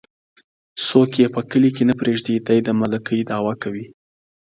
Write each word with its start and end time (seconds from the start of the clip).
څوک 0.85 1.11
يې 1.21 1.27
په 1.35 1.41
کلي 1.49 1.69
کې 1.75 1.83
نه 1.89 1.93
پرېږدي 2.01 2.35
،دى 2.47 2.57
د 2.63 2.67
ملکۍ 2.79 3.19
دعوه 3.29 3.53
کوي. 3.63 3.85